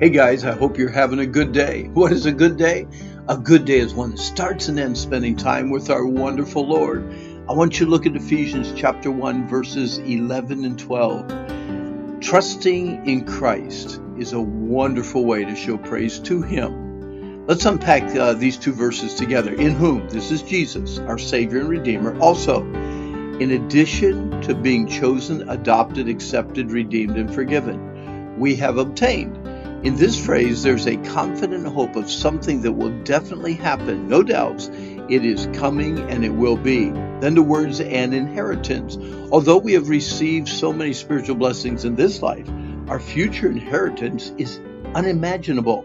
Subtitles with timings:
[0.00, 1.84] Hey guys, I hope you're having a good day.
[1.94, 2.88] What is a good day?
[3.28, 7.14] A good day is one that starts and ends spending time with our wonderful Lord.
[7.48, 12.20] I want you to look at Ephesians chapter 1, verses 11 and 12.
[12.20, 17.46] Trusting in Christ is a wonderful way to show praise to Him.
[17.46, 19.54] Let's unpack uh, these two verses together.
[19.54, 22.18] In whom, this is Jesus, our Savior and Redeemer.
[22.18, 29.43] Also, in addition to being chosen, adopted, accepted, redeemed, and forgiven, we have obtained
[29.84, 34.08] in this phrase, there's a confident hope of something that will definitely happen.
[34.08, 34.70] No doubts.
[35.10, 36.88] It is coming and it will be.
[37.20, 38.96] Then the words an inheritance.
[39.30, 42.48] Although we have received so many spiritual blessings in this life,
[42.88, 44.58] our future inheritance is
[44.94, 45.84] unimaginable.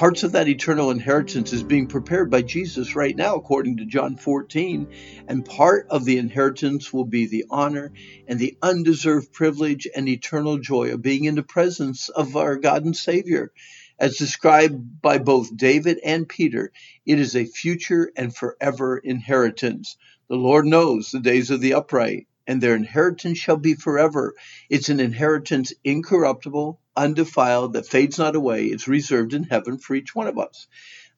[0.00, 4.16] Parts of that eternal inheritance is being prepared by Jesus right now, according to John
[4.16, 4.88] 14.
[5.28, 7.92] And part of the inheritance will be the honor
[8.26, 12.86] and the undeserved privilege and eternal joy of being in the presence of our God
[12.86, 13.52] and Savior.
[13.98, 16.72] As described by both David and Peter,
[17.04, 19.98] it is a future and forever inheritance.
[20.30, 24.34] The Lord knows the days of the upright, and their inheritance shall be forever.
[24.68, 28.66] It's an inheritance incorruptible, undefiled, that fades not away.
[28.66, 30.66] It's reserved in heaven for each one of us.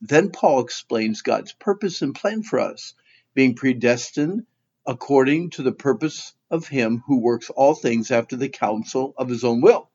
[0.03, 2.93] Then Paul explains God's purpose and plan for us,
[3.33, 4.45] being predestined
[4.87, 9.43] according to the purpose of Him who works all things after the counsel of His
[9.43, 9.89] own will.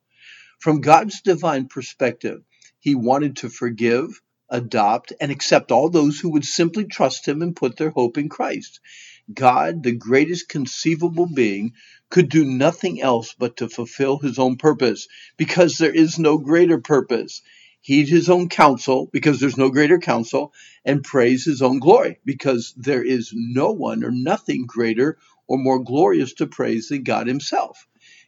[0.57, 2.41] From God's divine perspective,
[2.79, 4.09] He wanted to forgive,
[4.49, 8.27] adopt, and accept all those who would simply trust Him and put their hope in
[8.27, 8.79] Christ.
[9.33, 11.73] God, the greatest conceivable being,
[12.09, 16.79] could do nothing else but to fulfill his own purpose because there is no greater
[16.79, 17.41] purpose.
[17.81, 20.53] Heed his own counsel because there's no greater counsel
[20.85, 25.83] and praise his own glory because there is no one or nothing greater or more
[25.83, 27.87] glorious to praise than God himself.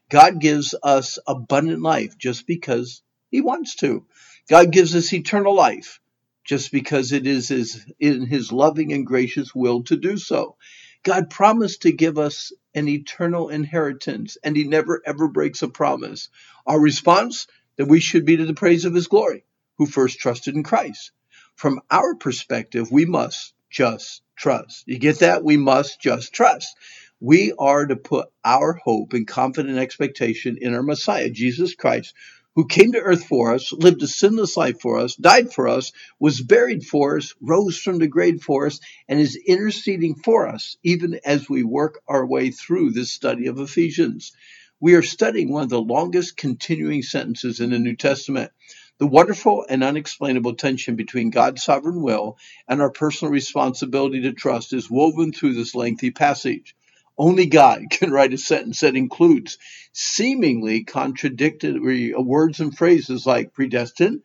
[0.09, 4.05] God gives us abundant life just because he wants to.
[4.49, 5.99] God gives us eternal life
[6.45, 10.55] just because it is his, in his loving and gracious will to do so.
[11.03, 16.29] God promised to give us an eternal inheritance, and He never ever breaks a promise.
[16.65, 17.47] Our response
[17.77, 19.45] that we should be to the praise of His glory,
[19.77, 21.11] who first trusted in Christ.
[21.55, 24.83] From our perspective, we must just trust.
[24.87, 25.43] You get that?
[25.43, 26.75] We must just trust.
[27.19, 32.13] We are to put our hope and confident expectation in our Messiah, Jesus Christ,
[32.55, 35.91] who came to earth for us, lived a sinless life for us, died for us,
[36.19, 40.77] was buried for us, rose from the grave for us, and is interceding for us,
[40.83, 44.33] even as we work our way through this study of Ephesians.
[44.79, 48.51] We are studying one of the longest continuing sentences in the New Testament.
[48.97, 52.37] The wonderful and unexplainable tension between God's sovereign will
[52.67, 56.75] and our personal responsibility to trust is woven through this lengthy passage.
[57.19, 59.59] Only God can write a sentence that includes
[59.93, 64.21] seemingly contradictory words and phrases like predestined,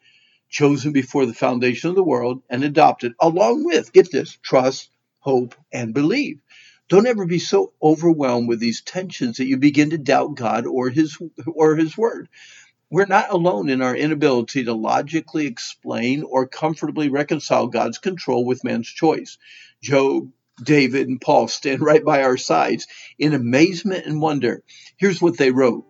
[0.49, 5.57] chosen before the foundation of the world, and adopted, along with, get this, trust, hope,
[5.73, 6.39] and believe.
[6.89, 10.91] Don't ever be so overwhelmed with these tensions that you begin to doubt God or
[10.91, 12.29] his or his word.
[12.91, 18.63] We're not alone in our inability to logically explain or comfortably reconcile God's control with
[18.63, 19.39] man's choice.
[19.83, 20.31] Job,
[20.63, 22.87] David and Paul stand right by our sides
[23.19, 24.63] in amazement and wonder.
[24.97, 25.85] Here's what they wrote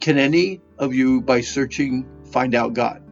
[0.00, 3.02] Can any of you, by searching, find out God?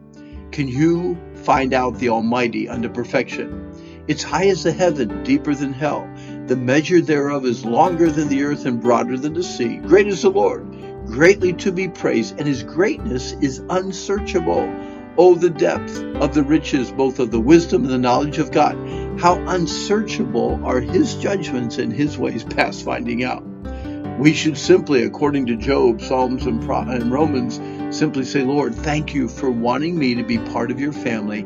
[0.51, 4.03] Can you find out the Almighty unto perfection?
[4.07, 6.09] It's high as the heaven, deeper than hell.
[6.47, 9.77] The measure thereof is longer than the earth and broader than the sea.
[9.77, 10.67] Great is the Lord,
[11.05, 14.69] greatly to be praised, and his greatness is unsearchable.
[15.17, 18.75] Oh, the depth of the riches, both of the wisdom and the knowledge of God.
[19.21, 23.43] How unsearchable are his judgments and his ways past finding out.
[24.17, 27.61] We should simply, according to Job, Psalms, and, Romans,
[27.95, 31.41] simply say, Lord, thank you for wanting me to be part of your family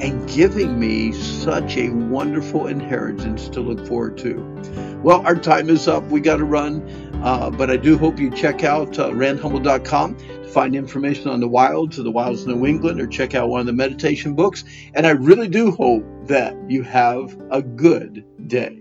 [0.00, 4.98] and giving me such a wonderful inheritance to look forward to.
[5.00, 6.02] Well, our time is up.
[6.06, 6.82] We got to run,
[7.22, 11.96] uh, but I do hope you check out uh, to find information on the wilds
[11.98, 14.64] of the wilds of New England or check out one of the meditation books.
[14.94, 18.79] And I really do hope that you have a good day.